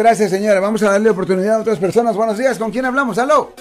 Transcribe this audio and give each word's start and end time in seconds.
Gracias, 0.00 0.30
señora. 0.30 0.60
Vamos 0.60 0.80
a 0.84 0.92
darle 0.92 1.10
oportunidad 1.10 1.56
a 1.56 1.58
otras 1.58 1.76
personas. 1.78 2.14
Buenos 2.14 2.38
días. 2.38 2.56
¿Con 2.56 2.70
quién 2.70 2.84
hablamos? 2.84 3.18
¡Aló! 3.18 3.52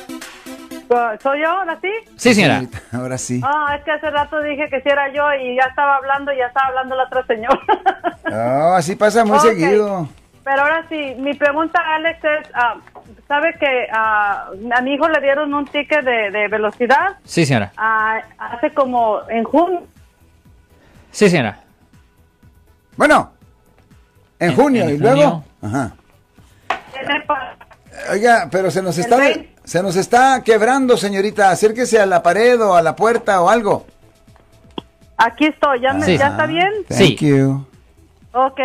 Uh, 0.87 1.17
¿Soy 1.19 1.41
yo 1.41 1.49
ahora 1.49 1.79
sí? 1.81 1.89
Sí, 2.15 2.35
señora. 2.35 2.61
Ahora 2.91 3.17
sí. 3.17 3.41
Ah, 3.43 3.75
es 3.75 3.83
que 3.83 3.89
hace 3.89 4.07
rato 4.11 4.39
dije 4.43 4.69
que 4.69 4.79
si 4.81 4.87
era 4.87 5.11
yo 5.11 5.23
y 5.33 5.55
ya 5.55 5.63
estaba 5.63 5.95
hablando 5.95 6.31
y 6.31 6.37
ya 6.37 6.45
estaba 6.45 6.67
hablando 6.67 6.95
la 6.95 7.05
otra 7.05 7.25
señora. 7.25 7.59
No, 8.29 8.75
así 8.75 8.95
pasa 8.95 9.25
muy 9.25 9.39
seguido. 9.39 10.07
Pero 10.43 10.61
ahora 10.61 10.85
sí, 10.89 11.15
mi 11.17 11.33
pregunta, 11.33 11.81
Alex, 11.95 12.19
es, 12.23 12.51
ah, 12.53 12.75
¿sabe 13.27 13.55
que 13.59 13.87
ah, 13.91 14.51
a 14.75 14.81
mi 14.81 14.93
hijo 14.93 15.09
le 15.09 15.19
dieron 15.21 15.51
un 15.55 15.65
ticket 15.65 16.05
de, 16.05 16.29
de 16.29 16.47
velocidad 16.49 17.17
Sí, 17.23 17.47
señora. 17.47 17.71
ah, 17.77 18.19
hace 18.37 18.71
como 18.75 19.21
en 19.27 19.43
junio? 19.43 19.87
Sí, 21.09 21.31
señora. 21.31 21.61
Bueno, 22.95 23.31
en 24.37 24.51
En- 24.51 24.55
junio 24.55 24.83
en 24.83 24.89
y 24.89 24.97
luego. 24.99 25.43
Ajá. 25.63 25.93
Oiga, 28.11 28.47
pero 28.51 28.69
se 28.71 28.81
nos 28.81 28.97
está 28.97 29.17
rey. 29.17 29.53
se 29.63 29.81
nos 29.83 29.95
está 29.95 30.41
quebrando, 30.43 30.97
señorita. 30.97 31.49
Acérquese 31.51 31.99
a 31.99 32.05
la 32.05 32.21
pared 32.23 32.59
o 32.61 32.75
a 32.75 32.81
la 32.81 32.95
puerta 32.95 33.41
o 33.41 33.49
algo. 33.49 33.85
Aquí 35.17 35.45
estoy, 35.45 35.81
¿ya, 35.81 35.93
me- 35.93 36.05
Sí. 36.05 36.17
¿ya 36.17 36.27
está 36.27 36.45
bien? 36.45 36.69
Sí. 36.89 37.15
Thank 37.17 37.19
you. 37.21 37.65
Ok. 38.33 38.59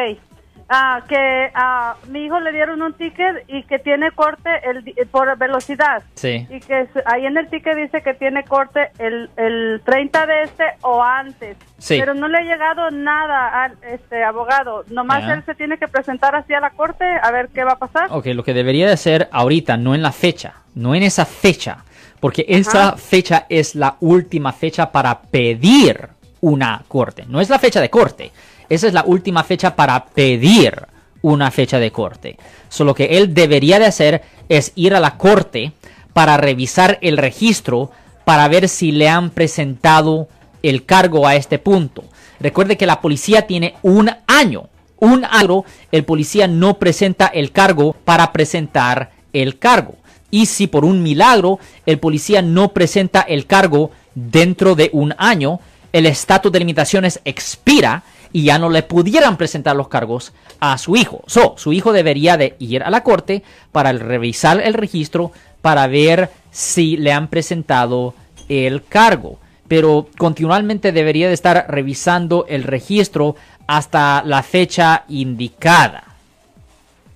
Ah, 0.69 1.03
que 1.09 1.51
a 1.55 1.97
mi 2.09 2.25
hijo 2.27 2.41
le 2.41 2.53
dieron 2.53 2.81
un 2.83 2.95
ticket 2.95 3.45
y 3.49 3.63
que 3.65 3.79
tiene 3.79 4.11
corte 4.13 4.49
el, 4.65 4.85
di- 4.85 4.95
por 5.11 5.37
velocidad. 5.37 6.03
Sí. 6.15 6.47
Y 6.51 6.61
que 6.61 6.89
ahí 7.07 7.27
en 7.27 7.37
el 7.37 7.49
ticket 7.49 7.77
dice 7.77 8.03
que 8.03 8.15
tiene 8.15 8.45
corte 8.45 8.91
el, 8.99 9.29
el 9.37 9.83
30 9.85 10.27
de 10.27 10.43
este 10.45 10.65
o 10.83 11.03
antes. 11.03 11.57
Sí. 11.79 11.97
Pero 11.99 12.15
no 12.15 12.29
le 12.29 12.39
ha 12.39 12.43
llegado 12.43 12.91
nada 12.91 13.65
al 13.65 13.77
este 13.91 14.23
abogado. 14.25 14.85
Nomás 14.89 15.29
él 15.29 15.43
se 15.45 15.55
tiene 15.55 15.79
que 15.79 15.89
presentar 15.89 16.35
así 16.35 16.55
a 16.55 16.61
la 16.61 16.71
corte 16.71 17.05
a 17.23 17.31
ver 17.33 17.49
qué 17.53 17.65
va 17.65 17.73
a 17.73 17.79
pasar. 17.79 18.07
Ok, 18.11 18.27
lo 18.27 18.45
que 18.45 18.55
debería 18.55 18.89
de 18.89 18.97
ser 18.97 19.29
ahorita, 19.33 19.77
no 19.77 19.95
en 19.95 20.03
la 20.03 20.13
fecha, 20.13 20.55
no 20.75 20.95
en 20.95 21.03
esa 21.03 21.25
fecha, 21.27 21.79
porque 22.21 22.45
esa 22.49 22.97
fecha 22.97 23.47
es 23.49 23.75
la 23.75 23.97
última 24.01 24.53
fecha 24.53 24.91
para 24.93 25.21
pedir 25.21 26.09
una 26.41 26.83
corte. 26.89 27.25
No 27.29 27.41
es 27.41 27.51
la 27.51 27.59
fecha 27.59 27.81
de 27.81 27.91
corte, 27.91 28.31
esa 28.69 28.87
es 28.87 28.93
la 28.93 29.05
última 29.05 29.45
fecha 29.45 29.77
para 29.77 30.07
pedir 30.07 30.87
una 31.23 31.51
fecha 31.51 31.79
de 31.79 31.93
corte. 31.93 32.37
So, 32.69 32.85
lo 32.85 32.95
que 32.95 33.19
él 33.19 33.35
debería 33.35 33.79
de 33.79 33.87
hacer 33.87 34.23
es 34.49 34.73
ir 34.75 34.95
a 34.95 35.01
la 35.01 35.17
corte 35.17 35.73
para 36.13 36.37
revisar 36.37 36.99
el 37.01 37.17
registro 37.17 37.91
para 38.25 38.49
ver 38.49 38.69
si 38.69 38.93
le 38.93 39.09
han 39.09 39.31
presentado 39.31 40.29
el 40.63 40.85
cargo 40.85 41.27
a 41.27 41.37
este 41.37 41.59
punto. 41.59 42.05
Recuerde 42.41 42.77
que 42.77 42.87
la 42.87 43.01
policía 43.01 43.47
tiene 43.47 43.75
un 43.83 44.11
año 44.27 44.69
un 45.03 45.25
año 45.25 45.65
el 45.91 46.05
policía 46.05 46.47
no 46.47 46.79
presenta 46.79 47.27
el 47.27 47.51
cargo 47.51 47.93
para 48.05 48.33
presentar 48.33 49.11
el 49.33 49.59
cargo. 49.59 49.97
Y 50.31 50.47
si 50.47 50.69
por 50.69 50.85
un 50.85 51.03
milagro 51.03 51.59
el 51.87 51.99
policía 51.99 52.41
no 52.41 52.73
presenta 52.73 53.21
el 53.23 53.47
cargo 53.47 53.91
dentro 54.15 54.77
de 54.77 54.91
un 54.93 55.13
año, 55.19 55.59
el 55.93 56.07
estatus 56.07 56.53
de 56.53 56.61
limitaciones 56.61 57.21
expira 57.25 58.05
y 58.33 58.45
ya 58.45 58.59
no 58.59 58.71
le 58.71 58.83
pudieran 58.83 59.37
presentar 59.37 59.77
los 59.77 59.89
cargos 59.89 60.33
a 60.61 60.79
su 60.79 60.97
hijo. 60.97 61.23
So, 61.27 61.55
su 61.57 61.73
hijo 61.73 61.93
debería 61.93 62.37
de 62.37 62.57
ir 62.59 62.83
a 62.83 62.91
la 62.91 63.03
corte 63.03 63.43
para 63.73 63.93
revisar 63.93 64.61
el 64.61 64.75
registro 64.75 65.33
para 65.61 65.87
ver 65.87 66.31
si 66.51 66.97
le 66.97 67.13
han 67.13 67.29
presentado 67.29 68.15
el 68.49 68.85
cargo 68.85 69.39
pero 69.69 70.07
continuamente 70.19 70.93
debería 70.93 71.29
de 71.29 71.33
estar 71.33 71.65
revisando 71.67 72.45
el 72.47 72.63
registro 72.65 73.37
hasta 73.67 74.23
la 74.23 74.43
fecha 74.43 75.05
indicada. 75.09 76.05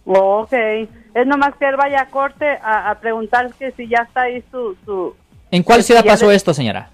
Ok. 0.07 0.53
Es 0.53 1.27
nomás 1.27 1.55
que 1.57 1.69
él 1.69 1.77
vaya 1.77 2.03
a 2.03 2.07
corte 2.07 2.47
a, 2.63 2.89
a 2.91 2.95
preguntar 2.99 3.53
que 3.59 3.73
si 3.73 3.89
ya 3.89 3.99
está 4.07 4.23
ahí 4.23 4.43
su... 4.51 4.75
su 4.87 5.15
¿En 5.51 5.63
cuál 5.63 5.83
ciudad 5.83 6.03
pasó 6.03 6.29
le- 6.31 6.35
esto, 6.37 6.55
señora? 6.55 6.89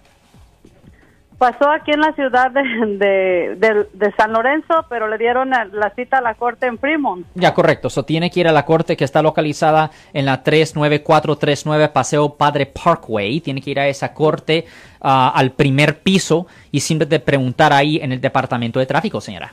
Pasó 1.42 1.68
aquí 1.72 1.90
en 1.90 2.00
la 2.00 2.12
ciudad 2.12 2.52
de, 2.52 2.62
de, 2.62 3.56
de- 3.56 3.88
de 3.92 4.12
San 4.16 4.32
Lorenzo, 4.32 4.86
pero 4.88 5.08
le 5.08 5.18
dieron 5.18 5.50
la 5.50 5.90
cita 5.96 6.18
a 6.18 6.20
la 6.20 6.34
corte 6.34 6.66
en 6.66 6.78
Fremont. 6.78 7.26
Ya, 7.34 7.52
correcto. 7.52 7.90
So, 7.90 8.04
tiene 8.04 8.30
que 8.30 8.38
ir 8.38 8.46
a 8.46 8.52
la 8.52 8.64
corte 8.64 8.96
que 8.96 9.02
está 9.02 9.22
localizada 9.22 9.90
en 10.12 10.26
la 10.26 10.44
39439 10.44 11.88
Paseo 11.88 12.34
Padre 12.34 12.66
Parkway. 12.66 13.40
Tiene 13.40 13.60
que 13.60 13.70
ir 13.72 13.80
a 13.80 13.88
esa 13.88 14.14
corte 14.14 14.66
ah, 15.00 15.32
al 15.34 15.50
primer 15.50 15.98
piso 15.98 16.46
y 16.70 16.78
simplemente 16.78 17.18
preguntar 17.18 17.72
ahí 17.72 17.96
en 18.00 18.12
el 18.12 18.20
departamento 18.20 18.78
de 18.78 18.86
tráfico, 18.86 19.20
señora. 19.20 19.52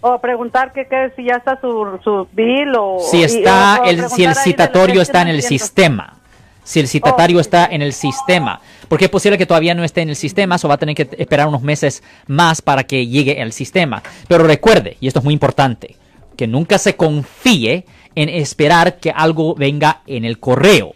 O 0.00 0.18
preguntar 0.18 0.72
que, 0.72 0.86
que 0.86 1.12
si 1.14 1.22
ya 1.24 1.34
está 1.36 1.60
su, 1.60 2.00
su 2.02 2.26
bill 2.32 2.72
o... 2.76 2.98
Si 2.98 3.22
está 3.22 3.82
o 3.82 3.84
el, 3.84 4.08
si 4.08 4.24
el 4.24 4.34
citatorio 4.34 5.02
está 5.02 5.22
en 5.22 5.28
el 5.28 5.42
sistema. 5.42 6.14
Si 6.64 6.80
el 6.80 6.88
citatario 6.88 7.38
Oh. 7.38 7.40
está 7.40 7.66
en 7.66 7.82
el 7.82 7.92
sistema. 7.92 8.60
Porque 8.88 9.06
es 9.06 9.10
posible 9.10 9.38
que 9.38 9.46
todavía 9.46 9.74
no 9.74 9.84
esté 9.84 10.02
en 10.02 10.10
el 10.10 10.16
sistema, 10.16 10.56
eso 10.56 10.68
va 10.68 10.74
a 10.74 10.78
tener 10.78 10.94
que 10.94 11.08
esperar 11.18 11.48
unos 11.48 11.62
meses 11.62 12.02
más 12.26 12.60
para 12.62 12.84
que 12.84 13.06
llegue 13.06 13.40
al 13.40 13.52
sistema. 13.52 14.02
Pero 14.28 14.44
recuerde, 14.44 14.96
y 15.00 15.06
esto 15.06 15.20
es 15.20 15.24
muy 15.24 15.34
importante, 15.34 15.96
que 16.36 16.46
nunca 16.46 16.78
se 16.78 16.96
confíe 16.96 17.86
en 18.14 18.28
esperar 18.28 18.98
que 18.98 19.10
algo 19.10 19.54
venga 19.54 20.02
en 20.06 20.24
el 20.24 20.38
correo. 20.38 20.94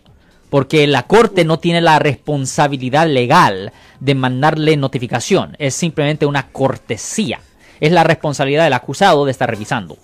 Porque 0.51 0.87
la 0.87 1.05
corte 1.05 1.45
no 1.45 1.59
tiene 1.59 1.81
la 1.81 1.99
responsabilidad 1.99 3.09
legal 3.09 3.73
de 4.01 4.15
mandarle 4.15 4.77
notificación. 4.77 5.57
Es 5.59 5.75
simplemente 5.75 6.27
una 6.27 6.49
cortesía. 6.49 7.41
Es 7.81 7.91
la 7.91 8.05
responsabilidad 8.05 8.65
del 8.65 8.73
acusado 8.73 9.25
de 9.25 9.33
estar 9.33 9.51
revisando. 9.51 9.97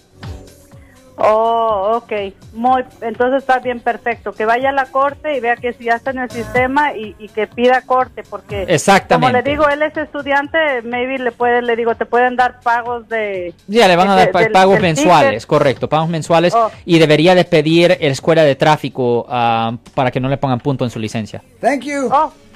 Oh, 1.20 1.92
ok. 2.03 2.12
Muy, 2.54 2.82
entonces 3.00 3.38
está 3.42 3.58
bien 3.58 3.81
perfecto. 3.81 4.32
Que 4.32 4.44
vaya 4.44 4.70
a 4.70 4.72
la 4.72 4.86
corte 4.86 5.36
y 5.36 5.41
vea 5.41 5.56
que 5.56 5.72
si 5.72 5.84
ya 5.84 5.94
está 5.94 6.10
en 6.10 6.19
el 6.19 6.31
sistema 6.31 6.94
y, 6.94 7.14
y 7.19 7.28
que 7.28 7.47
pida 7.47 7.82
corte, 7.82 8.22
porque 8.28 8.64
Exactamente. 8.69 9.26
como 9.26 9.44
le 9.44 9.48
digo, 9.50 9.69
él 9.69 9.82
es 9.82 9.97
estudiante, 9.97 10.59
maybe 10.82 11.19
le 11.19 11.32
puede, 11.32 11.62
le 11.62 11.76
digo, 11.76 11.94
te 11.94 12.06
pueden 12.06 12.36
dar 12.36 12.60
pagos 12.60 13.09
de... 13.09 13.54
Ya, 13.69 13.86
le 13.88 13.97
van 13.97 14.09
a 14.09 14.16
de- 14.16 14.26
dar 14.32 14.42
del- 14.44 14.53
pagos 14.53 14.75
del 14.75 14.82
mensuales, 14.82 15.47
correcto, 15.47 15.88
pagos 15.88 16.09
mensuales. 16.09 16.54
Oh. 16.54 16.70
Y 16.84 16.98
debería 16.98 17.34
de 17.34 17.44
pedir 17.44 17.97
el 18.00 18.12
escuela 18.12 18.42
de 18.42 18.56
tráfico 18.56 19.26
ah, 19.28 19.76
para 19.94 20.10
que 20.10 20.20
no 20.20 20.28
le 20.28 20.36
pongan 20.36 20.60
punto 20.60 20.84
en 20.84 20.91
su 20.91 20.98
licencia. 20.98 21.42
Thank 21.60 21.82
you. 21.82 22.09
Oh, 22.12 22.32